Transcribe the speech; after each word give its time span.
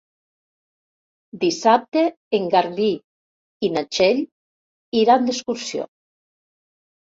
Dissabte 1.43 2.03
en 2.39 2.49
Garbí 2.55 2.89
i 3.69 3.71
na 3.77 3.85
Txell 3.93 4.25
iran 5.05 5.31
d'excursió. 5.31 5.89